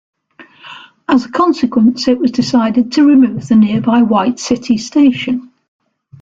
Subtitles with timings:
[1.07, 5.51] As a consequence, it was decided to remove the nearby White City station.